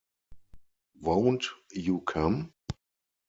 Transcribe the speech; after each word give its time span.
Won't 0.99 1.45
you 1.73 1.99
come? 2.01 2.53